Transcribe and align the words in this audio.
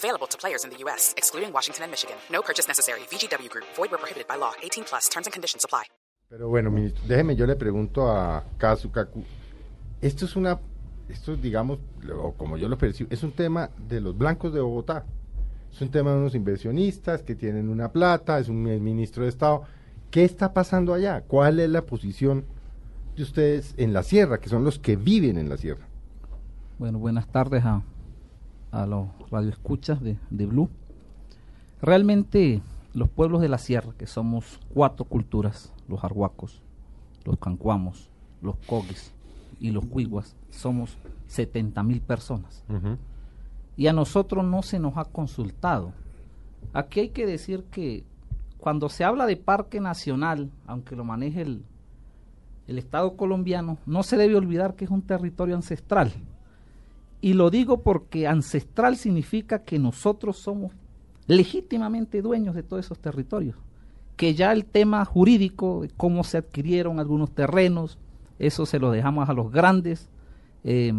Available 0.00 0.26
to 0.28 0.38
players 0.38 0.64
in 0.64 0.70
the 0.70 0.78
U.S., 0.84 1.12
excluding 1.16 1.52
Washington 1.52 1.84
and 1.84 1.90
Michigan. 1.90 2.16
No 2.30 2.40
purchase 2.40 2.66
necessary. 2.66 3.00
VGW 3.12 3.50
Group. 3.50 3.66
Void 3.76 3.90
where 3.90 3.98
prohibited 3.98 4.26
by 4.26 4.36
law. 4.36 4.52
18 4.62 4.84
plus. 4.84 5.08
Terms 5.10 5.26
and 5.26 5.32
conditions 5.32 5.64
apply. 5.64 5.84
Pero 6.30 6.48
bueno, 6.48 6.70
ministro, 6.70 7.02
déjeme, 7.08 7.34
yo 7.34 7.44
le 7.44 7.56
pregunto 7.56 8.08
a 8.08 8.44
Kazu 8.56 8.90
Kaku. 8.90 9.24
Esto 10.00 10.24
es 10.24 10.36
una, 10.36 10.58
esto 11.08 11.32
es, 11.32 11.42
digamos, 11.42 11.80
o 12.16 12.32
como 12.32 12.56
yo 12.56 12.68
lo 12.68 12.78
percibo, 12.78 13.10
es 13.12 13.24
un 13.24 13.32
tema 13.32 13.68
de 13.88 14.00
los 14.00 14.16
blancos 14.16 14.54
de 14.54 14.60
Bogotá. 14.60 15.04
Es 15.72 15.82
un 15.82 15.90
tema 15.90 16.12
de 16.12 16.18
unos 16.18 16.34
inversionistas 16.34 17.22
que 17.22 17.34
tienen 17.34 17.68
una 17.68 17.90
plata, 17.90 18.38
es 18.38 18.48
un 18.48 18.62
ministro 18.62 19.24
de 19.24 19.28
Estado. 19.28 19.64
¿Qué 20.10 20.24
está 20.24 20.52
pasando 20.52 20.94
allá? 20.94 21.22
¿Cuál 21.26 21.60
es 21.60 21.68
la 21.68 21.82
posición 21.82 22.44
de 23.16 23.22
ustedes 23.24 23.74
en 23.76 23.92
la 23.92 24.02
sierra, 24.02 24.38
que 24.38 24.48
son 24.48 24.64
los 24.64 24.78
que 24.78 24.96
viven 24.96 25.36
en 25.36 25.48
la 25.48 25.56
sierra? 25.56 25.86
Bueno, 26.78 26.98
buenas 26.98 27.26
tardes 27.26 27.64
a, 27.64 27.82
a 28.70 28.86
los 28.86 29.08
radioescuchas 29.30 30.00
de, 30.02 30.16
de 30.30 30.46
Blue. 30.46 30.68
Realmente 31.82 32.62
los 32.92 33.08
pueblos 33.08 33.40
de 33.40 33.48
la 33.48 33.58
sierra, 33.58 33.92
que 33.96 34.06
somos 34.06 34.60
cuatro 34.74 35.04
culturas, 35.04 35.72
los 35.88 36.02
arhuacos, 36.04 36.62
los 37.24 37.38
cancuamos, 37.38 38.10
los 38.42 38.56
cogues 38.66 39.12
y 39.60 39.70
los 39.70 39.84
cuiguas, 39.84 40.34
somos 40.50 40.96
70 41.26 41.82
mil 41.82 42.00
personas. 42.00 42.64
Y 43.76 43.86
a 43.86 43.92
nosotros 43.92 44.44
no 44.44 44.62
se 44.62 44.78
nos 44.78 44.96
ha 44.96 45.04
consultado. 45.04 45.92
Aquí 46.72 47.00
hay 47.00 47.08
que 47.10 47.26
decir 47.26 47.64
que 47.70 48.04
cuando 48.58 48.88
se 48.88 49.04
habla 49.04 49.26
de 49.26 49.36
parque 49.36 49.80
nacional, 49.80 50.50
aunque 50.66 50.96
lo 50.96 51.04
maneje 51.04 51.42
el, 51.42 51.62
el 52.66 52.78
Estado 52.78 53.16
colombiano, 53.16 53.78
no 53.86 54.02
se 54.02 54.16
debe 54.16 54.36
olvidar 54.36 54.74
que 54.74 54.84
es 54.84 54.90
un 54.90 55.02
territorio 55.02 55.54
ancestral. 55.54 56.12
Y 57.20 57.34
lo 57.34 57.50
digo 57.50 57.82
porque 57.82 58.26
ancestral 58.26 58.96
significa 58.96 59.60
que 59.60 59.78
nosotros 59.78 60.38
somos 60.38 60.72
legítimamente 61.26 62.22
dueños 62.22 62.54
de 62.54 62.62
todos 62.62 62.84
esos 62.84 62.98
territorios. 62.98 63.56
Que 64.16 64.34
ya 64.34 64.52
el 64.52 64.64
tema 64.64 65.04
jurídico, 65.04 65.82
de 65.82 65.90
cómo 65.96 66.24
se 66.24 66.38
adquirieron 66.38 66.98
algunos 66.98 67.30
terrenos, 67.30 67.98
eso 68.38 68.66
se 68.66 68.78
lo 68.78 68.90
dejamos 68.90 69.28
a 69.28 69.34
los 69.34 69.52
grandes, 69.52 70.08
eh, 70.64 70.92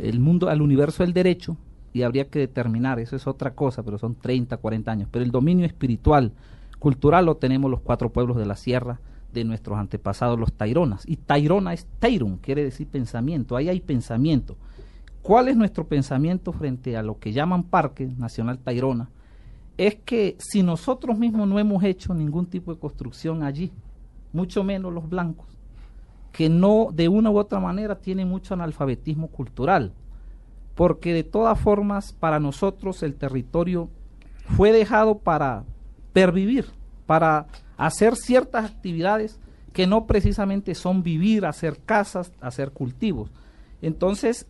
el 0.00 0.20
mundo, 0.20 0.48
al 0.48 0.60
universo 0.60 1.02
del 1.02 1.12
derecho, 1.12 1.56
y 1.92 2.02
habría 2.02 2.28
que 2.28 2.38
determinar, 2.38 2.98
eso 2.98 3.16
es 3.16 3.26
otra 3.26 3.54
cosa, 3.54 3.82
pero 3.82 3.98
son 3.98 4.14
30, 4.14 4.56
40 4.56 4.90
años. 4.90 5.08
Pero 5.10 5.24
el 5.24 5.30
dominio 5.30 5.66
espiritual, 5.66 6.32
cultural, 6.78 7.26
lo 7.26 7.36
tenemos 7.36 7.70
los 7.70 7.80
cuatro 7.80 8.10
pueblos 8.10 8.36
de 8.36 8.46
la 8.46 8.56
sierra 8.56 9.00
de 9.32 9.44
nuestros 9.44 9.78
antepasados, 9.78 10.38
los 10.38 10.52
Taironas. 10.52 11.04
Y 11.06 11.16
Tairona 11.16 11.74
es 11.74 11.86
Tairun, 11.98 12.38
quiere 12.38 12.64
decir 12.64 12.86
pensamiento, 12.86 13.56
ahí 13.56 13.68
hay 13.68 13.80
pensamiento. 13.80 14.56
¿Cuál 15.28 15.48
es 15.48 15.58
nuestro 15.58 15.86
pensamiento 15.86 16.54
frente 16.54 16.96
a 16.96 17.02
lo 17.02 17.18
que 17.18 17.32
llaman 17.32 17.64
Parque 17.64 18.06
Nacional 18.06 18.60
Tairona? 18.60 19.10
Es 19.76 19.96
que 19.96 20.38
si 20.38 20.62
nosotros 20.62 21.18
mismos 21.18 21.46
no 21.46 21.58
hemos 21.58 21.84
hecho 21.84 22.14
ningún 22.14 22.46
tipo 22.46 22.72
de 22.72 22.80
construcción 22.80 23.42
allí, 23.42 23.70
mucho 24.32 24.64
menos 24.64 24.90
los 24.90 25.06
blancos, 25.06 25.46
que 26.32 26.48
no 26.48 26.88
de 26.94 27.10
una 27.10 27.30
u 27.30 27.36
otra 27.36 27.60
manera 27.60 27.96
tienen 27.96 28.26
mucho 28.26 28.54
analfabetismo 28.54 29.28
cultural, 29.28 29.92
porque 30.74 31.12
de 31.12 31.24
todas 31.24 31.60
formas 31.60 32.14
para 32.14 32.40
nosotros 32.40 33.02
el 33.02 33.14
territorio 33.14 33.90
fue 34.56 34.72
dejado 34.72 35.18
para 35.18 35.64
pervivir, 36.14 36.70
para 37.04 37.48
hacer 37.76 38.16
ciertas 38.16 38.64
actividades 38.64 39.38
que 39.74 39.86
no 39.86 40.06
precisamente 40.06 40.74
son 40.74 41.02
vivir, 41.02 41.44
hacer 41.44 41.80
casas, 41.84 42.32
hacer 42.40 42.70
cultivos. 42.70 43.30
Entonces, 43.82 44.46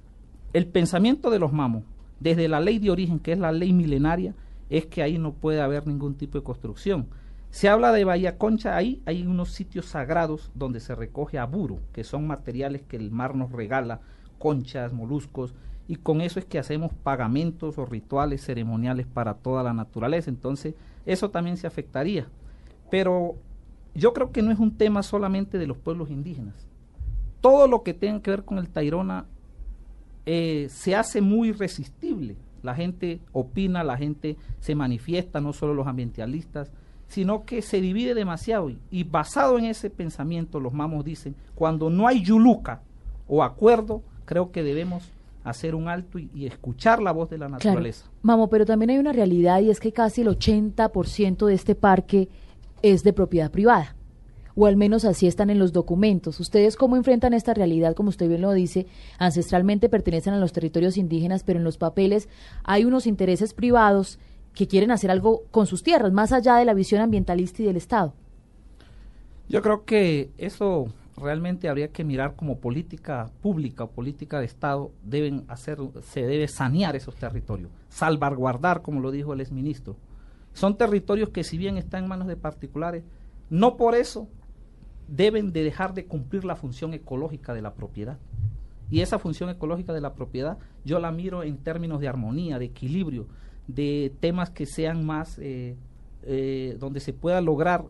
el 0.52 0.66
pensamiento 0.66 1.30
de 1.30 1.38
los 1.38 1.52
mamos, 1.52 1.84
desde 2.20 2.48
la 2.48 2.60
ley 2.60 2.78
de 2.78 2.90
origen, 2.90 3.18
que 3.18 3.32
es 3.32 3.38
la 3.38 3.52
ley 3.52 3.72
milenaria, 3.72 4.34
es 4.70 4.86
que 4.86 5.02
ahí 5.02 5.18
no 5.18 5.32
puede 5.32 5.60
haber 5.60 5.86
ningún 5.86 6.14
tipo 6.14 6.38
de 6.38 6.44
construcción. 6.44 7.08
Se 7.50 7.68
habla 7.68 7.92
de 7.92 8.04
Bahía 8.04 8.36
Concha, 8.36 8.76
ahí 8.76 9.02
hay 9.06 9.26
unos 9.26 9.50
sitios 9.52 9.86
sagrados 9.86 10.50
donde 10.54 10.80
se 10.80 10.94
recoge 10.94 11.38
aburo, 11.38 11.80
que 11.92 12.04
son 12.04 12.26
materiales 12.26 12.82
que 12.82 12.96
el 12.96 13.10
mar 13.10 13.34
nos 13.34 13.52
regala, 13.52 14.00
conchas, 14.38 14.92
moluscos, 14.92 15.54
y 15.86 15.96
con 15.96 16.20
eso 16.20 16.38
es 16.38 16.44
que 16.44 16.58
hacemos 16.58 16.92
pagamentos 16.92 17.78
o 17.78 17.86
rituales 17.86 18.44
ceremoniales 18.44 19.06
para 19.06 19.34
toda 19.34 19.62
la 19.62 19.72
naturaleza. 19.72 20.28
Entonces, 20.28 20.74
eso 21.06 21.30
también 21.30 21.56
se 21.56 21.66
afectaría. 21.66 22.26
Pero 22.90 23.36
yo 23.94 24.12
creo 24.12 24.30
que 24.30 24.42
no 24.42 24.50
es 24.50 24.58
un 24.58 24.76
tema 24.76 25.02
solamente 25.02 25.56
de 25.56 25.66
los 25.66 25.78
pueblos 25.78 26.10
indígenas. 26.10 26.54
Todo 27.40 27.66
lo 27.68 27.82
que 27.82 27.94
tenga 27.94 28.20
que 28.20 28.30
ver 28.30 28.44
con 28.44 28.58
el 28.58 28.68
Tairona 28.68 29.24
eh, 30.30 30.68
se 30.68 30.94
hace 30.94 31.22
muy 31.22 31.52
resistible. 31.52 32.36
La 32.62 32.74
gente 32.74 33.18
opina, 33.32 33.82
la 33.82 33.96
gente 33.96 34.36
se 34.60 34.74
manifiesta, 34.74 35.40
no 35.40 35.54
solo 35.54 35.72
los 35.72 35.86
ambientalistas, 35.86 36.70
sino 37.06 37.46
que 37.46 37.62
se 37.62 37.80
divide 37.80 38.12
demasiado. 38.12 38.68
Y, 38.68 38.78
y 38.90 39.04
basado 39.04 39.58
en 39.58 39.64
ese 39.64 39.88
pensamiento, 39.88 40.60
los 40.60 40.74
mamos 40.74 41.02
dicen, 41.06 41.34
cuando 41.54 41.88
no 41.88 42.06
hay 42.06 42.22
yuluca 42.22 42.82
o 43.26 43.42
acuerdo, 43.42 44.02
creo 44.26 44.52
que 44.52 44.62
debemos 44.62 45.10
hacer 45.44 45.74
un 45.74 45.88
alto 45.88 46.18
y, 46.18 46.28
y 46.34 46.44
escuchar 46.44 47.00
la 47.00 47.12
voz 47.12 47.30
de 47.30 47.38
la 47.38 47.48
naturaleza. 47.48 48.02
Claro. 48.02 48.18
Mamo, 48.20 48.50
pero 48.50 48.66
también 48.66 48.90
hay 48.90 48.98
una 48.98 49.14
realidad 49.14 49.60
y 49.62 49.70
es 49.70 49.80
que 49.80 49.92
casi 49.92 50.20
el 50.20 50.28
80% 50.28 51.46
de 51.46 51.54
este 51.54 51.74
parque 51.74 52.28
es 52.82 53.02
de 53.02 53.14
propiedad 53.14 53.50
privada 53.50 53.96
o 54.60 54.66
al 54.66 54.76
menos 54.76 55.04
así 55.04 55.28
están 55.28 55.50
en 55.50 55.60
los 55.60 55.72
documentos. 55.72 56.40
¿Ustedes 56.40 56.74
cómo 56.74 56.96
enfrentan 56.96 57.32
esta 57.32 57.54
realidad? 57.54 57.94
Como 57.94 58.08
usted 58.08 58.28
bien 58.28 58.40
lo 58.40 58.52
dice, 58.52 58.88
ancestralmente 59.16 59.88
pertenecen 59.88 60.34
a 60.34 60.40
los 60.40 60.52
territorios 60.52 60.96
indígenas, 60.96 61.44
pero 61.44 61.60
en 61.60 61.64
los 61.64 61.78
papeles 61.78 62.28
hay 62.64 62.84
unos 62.84 63.06
intereses 63.06 63.54
privados 63.54 64.18
que 64.54 64.66
quieren 64.66 64.90
hacer 64.90 65.12
algo 65.12 65.44
con 65.52 65.68
sus 65.68 65.84
tierras, 65.84 66.12
más 66.12 66.32
allá 66.32 66.56
de 66.56 66.64
la 66.64 66.74
visión 66.74 67.00
ambientalista 67.00 67.62
y 67.62 67.66
del 67.66 67.76
Estado. 67.76 68.14
Yo 69.48 69.62
creo 69.62 69.84
que 69.84 70.32
eso 70.38 70.88
realmente 71.16 71.68
habría 71.68 71.92
que 71.92 72.02
mirar 72.02 72.34
como 72.34 72.58
política 72.58 73.30
pública 73.40 73.84
o 73.84 73.90
política 73.92 74.40
de 74.40 74.46
Estado, 74.46 74.90
deben 75.04 75.44
hacer, 75.46 75.78
se 76.02 76.22
debe 76.22 76.48
sanear 76.48 76.96
esos 76.96 77.14
territorios, 77.14 77.70
salvaguardar, 77.90 78.82
como 78.82 78.98
lo 78.98 79.12
dijo 79.12 79.34
el 79.34 79.40
exministro. 79.40 79.94
Son 80.52 80.76
territorios 80.76 81.28
que 81.28 81.44
si 81.44 81.56
bien 81.56 81.76
están 81.76 82.02
en 82.02 82.08
manos 82.08 82.26
de 82.26 82.34
particulares, 82.34 83.04
no 83.50 83.76
por 83.76 83.94
eso 83.94 84.26
deben 85.08 85.52
de 85.52 85.64
dejar 85.64 85.94
de 85.94 86.06
cumplir 86.06 86.44
la 86.44 86.54
función 86.54 86.94
ecológica 86.94 87.54
de 87.54 87.62
la 87.62 87.74
propiedad. 87.74 88.18
Y 88.90 89.00
esa 89.00 89.18
función 89.18 89.50
ecológica 89.50 89.92
de 89.92 90.00
la 90.00 90.14
propiedad 90.14 90.58
yo 90.84 90.98
la 90.98 91.10
miro 91.10 91.42
en 91.42 91.58
términos 91.58 92.00
de 92.00 92.08
armonía, 92.08 92.58
de 92.58 92.66
equilibrio, 92.66 93.26
de 93.66 94.12
temas 94.20 94.50
que 94.50 94.66
sean 94.66 95.04
más, 95.04 95.38
eh, 95.38 95.76
eh, 96.22 96.76
donde 96.78 97.00
se 97.00 97.12
pueda 97.12 97.40
lograr 97.40 97.84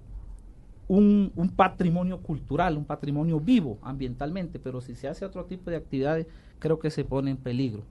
un, 0.88 1.52
patrimonio 1.54 2.20
cultural, 2.20 2.76
un 2.76 2.84
patrimonio 2.84 3.38
vivo 3.38 3.78
ambientalmente, 3.82 4.58
pero 4.58 4.80
si 4.80 4.94
se 4.94 5.06
hace 5.06 5.24
otro 5.24 5.44
tipo 5.44 5.70
de 5.70 5.76
actividades, 5.76 6.26
creo 6.58 6.78
que 6.78 6.90
se 6.90 7.04
pone 7.04 7.30
en 7.30 7.36
peligro. 7.36 7.82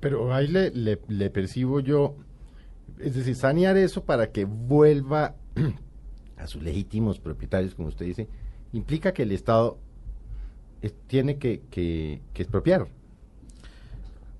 Pero 0.00 0.32
ahí 0.32 0.48
le, 0.48 0.70
le 0.70 1.30
percibo 1.30 1.80
yo, 1.80 2.16
es 2.98 3.14
decir, 3.14 3.34
sanear 3.34 3.76
eso 3.76 4.04
para 4.04 4.30
que 4.30 4.44
vuelva 4.44 5.34
a 6.36 6.46
sus 6.46 6.62
legítimos 6.62 7.18
propietarios, 7.18 7.74
como 7.74 7.88
usted 7.88 8.06
dice, 8.06 8.28
implica 8.72 9.12
que 9.12 9.22
el 9.22 9.32
Estado 9.32 9.78
es, 10.82 10.94
tiene 11.06 11.38
que, 11.38 11.62
que, 11.70 12.20
que 12.32 12.42
expropiar. 12.42 12.86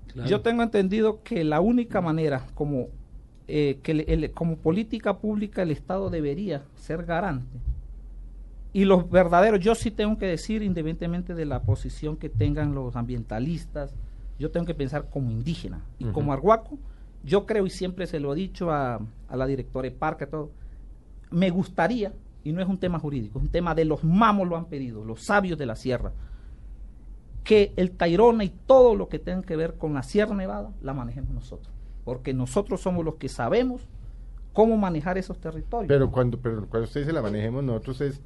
Claro. 0.07 0.29
Yo 0.29 0.41
tengo 0.41 0.63
entendido 0.63 1.21
que 1.23 1.43
la 1.43 1.59
única 1.61 2.01
manera 2.01 2.45
como, 2.53 2.87
eh, 3.47 3.79
que 3.83 3.91
el, 3.91 4.05
el, 4.07 4.31
como 4.31 4.57
política 4.57 5.17
pública 5.17 5.61
el 5.61 5.71
Estado 5.71 6.09
debería 6.09 6.63
ser 6.75 7.05
garante. 7.05 7.57
Y 8.73 8.83
los 8.83 9.09
verdaderos, 9.09 9.61
yo 9.61 9.73
sí 9.73 9.89
tengo 9.89 10.17
que 10.17 10.25
decir, 10.25 10.61
independientemente 10.61 11.33
de 11.33 11.45
la 11.45 11.61
posición 11.63 12.17
que 12.17 12.27
tengan 12.27 12.75
los 12.75 12.97
ambientalistas, 12.97 13.93
yo 14.37 14.51
tengo 14.51 14.65
que 14.65 14.73
pensar 14.73 15.09
como 15.09 15.31
indígena. 15.31 15.81
Y 15.97 16.03
uh 16.03 16.07
-huh. 16.09 16.11
como 16.11 16.33
arhuaco, 16.33 16.77
yo 17.23 17.45
creo, 17.45 17.65
y 17.65 17.69
siempre 17.69 18.05
se 18.05 18.19
lo 18.19 18.33
he 18.33 18.35
dicho 18.35 18.71
a, 18.71 18.99
a 19.29 19.37
la 19.37 19.47
directora 19.47 19.89
de 19.89 19.95
parque, 19.95 20.27
todo, 20.27 20.51
me 21.35 21.49
gustaría, 21.49 22.13
y 22.45 22.51
no 22.53 22.61
es 22.61 22.67
un 22.67 22.77
tema 22.77 22.97
jurídico, 22.97 23.39
es 23.39 23.45
un 23.45 23.51
tema 23.51 23.75
de 23.75 23.83
los 23.83 24.03
mamos 24.03 24.47
lo 24.47 24.55
han 24.55 24.65
pedido, 24.65 25.03
los 25.03 25.21
sabios 25.25 25.57
de 25.57 25.65
la 25.65 25.75
sierra, 25.75 26.13
que 27.43 27.73
el 27.75 27.91
Tairona 27.91 28.43
y 28.43 28.49
todo 28.65 28.95
lo 28.95 29.07
que 29.09 29.19
tenga 29.19 29.41
que 29.43 29.55
ver 29.55 29.75
con 29.75 29.93
la 29.93 30.01
Sierra 30.03 30.33
Nevada 30.35 30.71
la 30.81 30.93
manejemos 30.93 31.31
nosotros, 31.31 31.71
porque 32.03 32.33
nosotros 32.33 32.81
somos 32.81 33.03
los 33.05 33.15
que 33.15 33.29
sabemos 33.29 33.81
cómo 34.53 34.77
manejar 34.77 35.17
esos 35.17 35.37
territorios. 35.39 35.87
Pero 35.89 36.09
cuando, 36.09 36.37
pero 36.39 36.65
cuando 36.67 36.85
usted 36.87 37.01
dice 37.01 37.11
la 37.13 37.21
manejemos, 37.21 37.63
nosotros 37.63 37.99
es, 38.01 38.21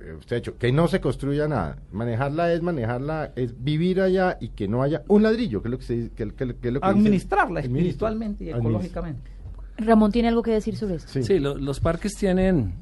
eh, 0.00 0.12
usted 0.18 0.36
ha 0.36 0.40
dicho, 0.40 0.58
que 0.58 0.70
no 0.70 0.86
se 0.86 1.00
construya 1.00 1.48
nada. 1.48 1.78
Manejarla 1.90 2.52
es 2.52 2.62
manejarla, 2.62 3.32
es 3.34 3.64
vivir 3.64 4.00
allá 4.00 4.36
y 4.40 4.50
que 4.50 4.68
no 4.68 4.82
haya 4.82 5.02
un 5.08 5.22
ladrillo, 5.22 5.62
que 5.62 5.68
es 5.68 5.72
lo 5.72 5.78
que, 5.78 5.84
se, 5.84 6.10
que, 6.10 6.30
que- 6.32 6.54
que 6.54 6.68
es 6.68 6.74
lo 6.74 6.80
que 6.80 6.86
Administrarla 6.86 7.60
espiritualmente 7.60 8.44
y 8.44 8.50
ecológicamente. 8.50 9.30
Ramón 9.78 10.12
tiene 10.12 10.28
algo 10.28 10.42
que 10.42 10.50
decir 10.50 10.76
sobre 10.76 10.96
esto. 10.96 11.10
Sí. 11.12 11.22
Sí, 11.22 11.38
lo- 11.38 11.56
los 11.56 11.80
parques 11.80 12.14
tienen, 12.14 12.74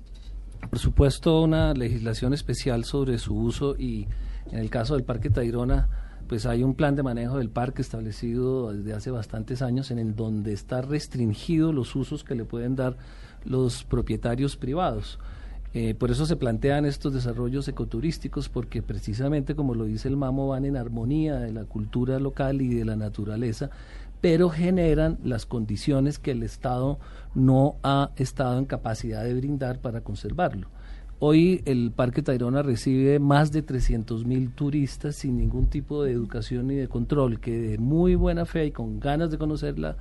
por 0.70 0.78
supuesto, 0.78 1.42
una 1.42 1.72
legislación 1.74 2.32
especial 2.34 2.84
sobre 2.84 3.18
su 3.18 3.34
uso 3.36 3.76
y 3.78 4.06
en 4.50 4.58
el 4.58 4.70
caso 4.70 4.94
del 4.94 5.04
Parque 5.04 5.30
Tayrona, 5.30 5.88
pues 6.28 6.44
hay 6.46 6.62
un 6.64 6.74
plan 6.74 6.96
de 6.96 7.02
manejo 7.04 7.38
del 7.38 7.50
parque 7.50 7.82
establecido 7.82 8.72
desde 8.72 8.92
hace 8.94 9.10
bastantes 9.10 9.62
años 9.62 9.90
en 9.92 9.98
el 10.00 10.16
donde 10.16 10.52
está 10.52 10.80
restringido 10.82 11.72
los 11.72 11.94
usos 11.94 12.24
que 12.24 12.34
le 12.34 12.44
pueden 12.44 12.74
dar 12.74 12.96
los 13.44 13.84
propietarios 13.84 14.56
privados. 14.56 15.18
Eh, 15.74 15.94
por 15.94 16.10
eso 16.10 16.24
se 16.26 16.36
plantean 16.36 16.86
estos 16.86 17.12
desarrollos 17.12 17.68
ecoturísticos, 17.68 18.48
porque 18.48 18.82
precisamente, 18.82 19.54
como 19.54 19.74
lo 19.74 19.84
dice 19.84 20.08
el 20.08 20.16
Mamo, 20.16 20.48
van 20.48 20.64
en 20.64 20.76
armonía 20.76 21.36
de 21.36 21.52
la 21.52 21.64
cultura 21.64 22.18
local 22.18 22.62
y 22.62 22.74
de 22.74 22.84
la 22.86 22.96
naturaleza, 22.96 23.70
pero 24.26 24.50
generan 24.50 25.18
las 25.22 25.46
condiciones 25.46 26.18
que 26.18 26.32
el 26.32 26.42
Estado 26.42 26.98
no 27.36 27.76
ha 27.84 28.10
estado 28.16 28.58
en 28.58 28.64
capacidad 28.64 29.22
de 29.22 29.32
brindar 29.34 29.78
para 29.78 30.00
conservarlo. 30.00 30.66
Hoy 31.20 31.62
el 31.64 31.92
Parque 31.92 32.22
Tayrona 32.22 32.62
recibe 32.62 33.20
más 33.20 33.52
de 33.52 33.62
300 33.62 34.24
mil 34.24 34.50
turistas 34.50 35.14
sin 35.14 35.36
ningún 35.38 35.66
tipo 35.66 36.02
de 36.02 36.10
educación 36.10 36.66
ni 36.66 36.74
de 36.74 36.88
control, 36.88 37.38
que 37.38 37.56
de 37.56 37.78
muy 37.78 38.16
buena 38.16 38.46
fe 38.46 38.66
y 38.66 38.70
con 38.72 38.98
ganas 38.98 39.30
de 39.30 39.38
conocer 39.38 39.78
la- 39.78 39.96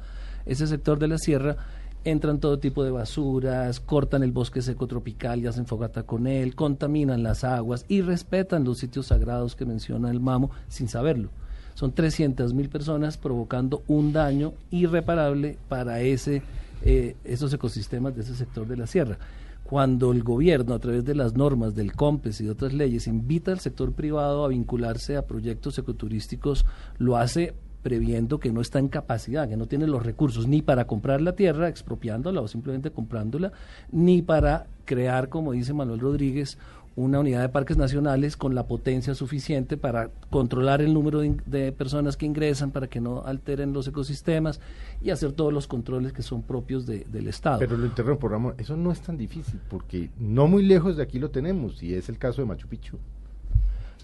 ese 0.47 0.65
sector 0.65 0.97
de 0.97 1.07
la 1.07 1.19
sierra, 1.19 1.57
entran 2.03 2.39
todo 2.39 2.57
tipo 2.57 2.83
de 2.83 2.89
basuras, 2.89 3.79
cortan 3.79 4.23
el 4.23 4.31
bosque 4.31 4.63
seco 4.63 4.87
tropical 4.87 5.39
y 5.41 5.45
hacen 5.45 5.67
fogata 5.67 6.01
con 6.01 6.25
él, 6.25 6.55
contaminan 6.55 7.21
las 7.21 7.43
aguas 7.43 7.85
y 7.87 8.01
respetan 8.01 8.63
los 8.63 8.79
sitios 8.79 9.05
sagrados 9.05 9.55
que 9.55 9.67
menciona 9.67 10.09
el 10.09 10.19
Mamo 10.19 10.49
sin 10.67 10.87
saberlo. 10.87 11.29
Son 11.75 11.91
300 11.91 12.53
mil 12.53 12.69
personas 12.69 13.17
provocando 13.17 13.83
un 13.87 14.13
daño 14.13 14.53
irreparable 14.71 15.57
para 15.69 16.01
ese, 16.01 16.41
eh, 16.83 17.15
esos 17.23 17.53
ecosistemas 17.53 18.15
de 18.15 18.21
ese 18.21 18.35
sector 18.35 18.65
de 18.65 18.77
la 18.77 18.87
sierra. 18.87 19.17
Cuando 19.63 20.11
el 20.11 20.23
gobierno, 20.23 20.73
a 20.73 20.79
través 20.79 21.03
de 21.05 21.15
las 21.15 21.35
normas 21.35 21.75
del 21.75 21.93
COMPES 21.93 22.41
y 22.41 22.43
de 22.45 22.51
otras 22.51 22.73
leyes, 22.73 23.07
invita 23.07 23.51
al 23.51 23.59
sector 23.59 23.91
privado 23.91 24.45
a 24.45 24.47
vincularse 24.47 25.17
a 25.17 25.25
proyectos 25.25 25.77
ecoturísticos, 25.77 26.65
lo 26.97 27.17
hace 27.17 27.53
previendo 27.85 28.39
que 28.39 28.51
no 28.51 28.61
está 28.61 28.79
en 28.79 28.87
capacidad, 28.87 29.47
que 29.47 29.57
no 29.57 29.67
tiene 29.67 29.85
los 29.85 30.03
recursos 30.03 30.47
ni 30.47 30.63
para 30.63 30.87
comprar 30.87 31.21
la 31.21 31.35
tierra, 31.35 31.67
expropiándola 31.67 32.41
o 32.41 32.47
simplemente 32.47 32.89
comprándola, 32.89 33.51
ni 33.91 34.21
para 34.21 34.65
crear, 34.85 35.29
como 35.29 35.51
dice 35.51 35.73
Manuel 35.73 35.99
Rodríguez, 35.99 36.57
una 36.97 37.19
unidad 37.19 37.41
de 37.41 37.49
parques 37.49 37.75
nacionales 37.75 38.37
con 38.37 38.55
la 38.55 38.67
potencia 38.67 39.13
suficiente 39.15 39.75
para 39.75 40.11
controlar 40.29 40.81
el 40.81 40.93
número 40.93 41.19
de, 41.19 41.71
personas 41.73 42.15
que 42.15 42.25
ingresan, 42.25 42.71
para 42.71 42.87
que 42.87 43.01
no 43.01 43.23
alteren 43.25 43.73
los 43.73 43.85
ecosistemas 43.87 44.61
y 45.01 45.09
hacer 45.09 45.33
todos 45.33 45.51
los 45.51 45.67
controles 45.67 46.13
que 46.13 46.21
son 46.21 46.41
propios 46.41 46.85
de- 46.85 47.05
del 47.11 47.27
Estado. 47.27 47.59
Pero 47.59 47.75
lo 47.75 47.85
interrumpo, 47.85 48.29
Ramón, 48.29 48.55
eso 48.57 48.77
no 48.77 48.91
es 48.93 49.01
tan 49.01 49.17
difícil, 49.17 49.59
porque 49.69 50.09
no 50.19 50.47
muy 50.47 50.63
lejos 50.63 50.95
de 50.95 51.03
aquí 51.03 51.19
lo 51.19 51.31
tenemos, 51.31 51.83
y 51.83 51.93
es 51.93 52.07
el 52.07 52.17
caso 52.17 52.41
de 52.41 52.47
Machu 52.47 52.67
Picchu. 52.69 52.97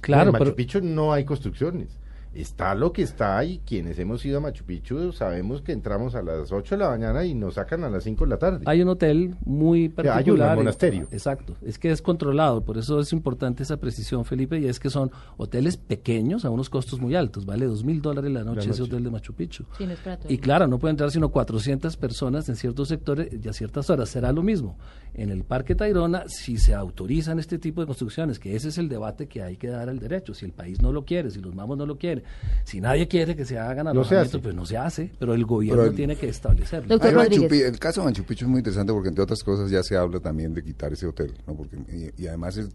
claro, 0.02 0.30
en 0.30 0.34
Machu 0.34 0.44
pero 0.44 0.56
Picchu 0.56 0.82
no 0.82 1.14
hay 1.14 1.24
construcciones. 1.24 1.98
Está 2.34 2.76
lo 2.76 2.94
que 2.94 3.02
está 3.02 3.44
y 3.44 3.60
quienes 3.60 4.00
hemos 4.00 4.26
ido 4.26 4.38
a 4.38 4.42
Machu 4.42 4.64
Picchu 4.64 5.12
sabemos 5.12 5.62
que 5.62 5.74
entramos 5.74 6.16
a 6.16 6.22
las 6.22 6.52
8 6.52 6.76
de 6.76 6.84
la 6.84 6.90
mañana 6.90 7.26
y 7.26 7.34
nos 7.34 7.56
sacan 7.56 7.84
a 7.84 7.90
las 7.90 8.04
5 8.06 8.24
de 8.24 8.30
la 8.30 8.38
tarde. 8.38 8.64
hay 8.66 8.82
un 8.82 8.88
hotel 8.88 9.36
muy 9.46 9.84
hay 9.84 9.90
particular. 9.90 10.52
el 10.52 10.58
monasterio. 10.58 11.08
Exacto, 11.12 11.58
es 11.62 11.78
que 11.78 11.92
es 11.92 12.02
controlado, 12.02 12.64
por 12.64 12.78
eso 12.78 13.00
es 13.00 13.12
importante 13.12 13.64
esa 13.64 13.78
precisión, 13.78 14.24
Felipe, 14.24 14.60
y 14.60 14.68
es 14.68 14.80
que 14.80 14.90
son 14.90 15.12
hoteles 15.36 15.76
pequeños 15.76 16.46
a 16.46 16.50
unos 16.50 16.70
costos 16.70 17.02
muy 17.02 17.16
altos, 17.16 17.46
vale 17.46 17.66
dos 17.66 17.84
mil 17.84 18.02
dólares 18.02 18.32
la 18.32 18.44
noche, 18.44 18.70
ese 18.70 18.84
hotel 18.84 19.04
de 19.04 19.10
Machu 19.10 19.34
Picchu. 19.34 19.66
Sí, 19.78 19.86
no 19.86 19.92
es 19.92 20.00
para 20.00 20.18
todo 20.18 20.32
Y 20.32 20.38
claro, 20.38 20.68
no 20.68 20.80
pueden 20.80 20.94
entrar 20.94 21.12
sino 21.12 21.30
400 21.30 21.98
personas 21.98 22.48
en 22.48 22.56
ciertos 22.56 22.88
sectores 22.88 23.30
y 23.44 23.48
a 23.48 23.54
ciertas 23.54 23.90
horas. 23.90 24.10
Será 24.10 24.32
lo 24.32 24.42
mismo. 24.42 24.78
En 25.14 25.30
el 25.30 25.44
Parque 25.44 25.76
Tayrona, 25.76 26.24
si 26.28 26.58
se 26.58 26.74
autorizan 26.74 27.40
este 27.40 27.60
tipo 27.60 27.82
de 27.82 27.88
construcciones, 27.88 28.40
que 28.40 28.56
ese 28.56 28.70
es 28.70 28.78
el 28.78 28.88
debate 28.88 29.28
que 29.28 29.44
hay 29.44 29.58
que 29.58 29.68
dar 29.68 29.90
al 29.90 30.00
derecho. 30.00 30.34
Si 30.34 30.46
el 30.46 30.54
país 30.54 30.82
no 30.82 30.94
lo 30.94 31.04
quiere, 31.04 31.30
si 31.32 31.42
los 31.42 31.54
mamos 31.54 31.78
no 31.78 31.86
lo 31.86 31.98
quieren, 31.98 32.21
si 32.64 32.80
nadie 32.82 33.08
quiere 33.08 33.36
que 33.36 33.46
se 33.46 33.58
hagan 33.58 33.86
No 33.86 33.92
alojamientos, 33.92 34.30
hace. 34.36 34.40
pues 34.40 34.56
no 34.56 34.66
se 34.66 34.78
hace. 34.78 35.12
Pero 35.20 35.34
el 35.34 35.46
gobierno 35.46 35.82
Pero 35.82 35.92
el- 35.92 35.96
tiene 35.96 36.16
que 36.16 36.30
establecerlo. 36.30 36.94
El 36.94 37.00
caso 37.80 38.02
de 38.02 38.06
Machu 38.08 38.24
Picchu 38.24 38.46
es 38.46 38.50
muy 38.52 38.60
interesante 38.60 38.94
porque 38.94 39.10
entre 39.10 39.24
otras 39.24 39.44
cosas 39.44 39.70
ya 39.70 39.84
se 39.84 39.96
habla 39.98 40.20
también 40.20 40.54
de 40.54 40.64
quitar 40.64 40.94
ese 40.94 41.08
hotel, 41.08 41.34
¿no? 41.48 41.54
Porque 41.56 41.78
y, 42.18 42.24
y 42.24 42.28
además 42.28 42.58
es, 42.58 42.70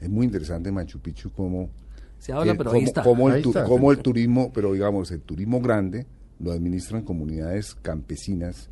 es 0.00 0.08
muy 0.08 0.26
interesante 0.26 0.70
Machu 0.72 0.98
Picchu 1.00 1.30
como 1.32 1.70
Se 2.18 2.32
habla, 2.32 2.52
eh, 2.52 2.54
pero 2.56 2.70
como, 2.70 2.80
ahí 2.80 2.84
está. 2.86 3.02
como 3.02 3.28
el, 3.28 3.34
Ahí 3.36 3.42
tu- 3.42 3.50
está. 3.50 3.64
como 3.64 3.90
el 3.92 3.98
turismo, 3.98 4.52
pero 4.52 4.72
digamos 4.72 5.10
el 5.10 5.20
turismo 5.20 5.60
grande 5.60 6.06
lo 6.38 6.50
administran 6.52 7.02
comunidades 7.02 7.74
campesinas 7.82 8.68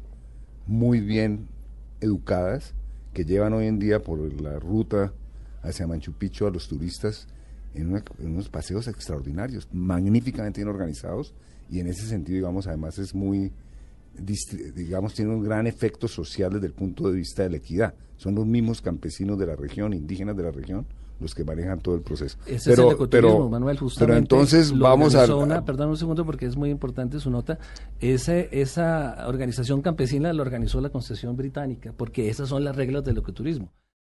muy 0.67 1.01
bien 1.01 1.47
educadas 2.01 2.75
que 3.12 3.25
llevan 3.25 3.53
hoy 3.53 3.67
en 3.67 3.79
día 3.79 4.01
por 4.03 4.21
la 4.41 4.59
ruta 4.59 5.12
hacia 5.62 5.87
Machu 5.87 6.12
Picchu 6.12 6.47
a 6.47 6.51
los 6.51 6.69
turistas 6.69 7.27
en, 7.75 7.91
una- 7.91 8.05
en 8.19 8.33
unos 8.33 8.49
paseos 8.49 8.89
extraordinarios, 8.89 9.69
magníficamente 9.73 10.61
bien 10.61 10.69
organizados 10.69 11.35
y 11.71 11.81
en 11.81 11.87
ese 11.87 12.07
sentido, 12.07 12.37
digamos, 12.37 12.67
además 12.67 12.99
es 12.99 13.15
muy, 13.15 13.53
digamos, 14.75 15.15
tiene 15.15 15.33
un 15.35 15.43
gran 15.43 15.67
efecto 15.67 16.09
social 16.09 16.53
desde 16.53 16.67
el 16.67 16.73
punto 16.73 17.09
de 17.11 17.17
vista 17.17 17.43
de 17.43 17.51
la 17.51 17.57
equidad. 17.57 17.95
Son 18.17 18.35
los 18.35 18.47
mismos 18.47 18.83
campesinos 18.83 19.39
de 19.39 19.47
la 19.47 19.57
región, 19.57 19.93
indígenas 19.95 20.37
de 20.37 20.43
la 20.43 20.51
región, 20.51 20.85
los 21.21 21.35
que 21.35 21.45
manejan 21.45 21.79
todo 21.81 21.95
el 21.95 22.01
proceso. 22.03 22.39
Ese 22.47 22.55
es 22.55 22.79
el 22.79 22.95
ecoturismo, 22.95 23.49
Manuel, 23.51 23.79
justamente. 23.79 24.07
pero 24.07 24.19
entonces 24.19 24.73
vamos 24.79 25.15
a... 25.15 25.27
una- 25.37 25.65
perdón 25.65 25.91
un 25.91 25.97
segundo 25.97 26.25
porque 26.25 26.47
es 26.47 26.57
muy 26.57 26.71
importante 26.71 27.21
su 27.21 27.31
nota. 27.31 27.59
Ese, 28.01 28.49
esa 28.53 29.27
organización 29.29 29.83
campesina 29.83 30.33
la 30.33 30.43
organizó 30.43 30.81
la 30.81 30.89
concesión 30.91 31.37
británica, 31.37 31.93
porque 31.97 32.29
esas 32.31 32.49
son 32.49 32.65
las 32.65 32.75
reglas 32.75 33.05
del 33.05 33.19
ecoturismo. 33.19 33.71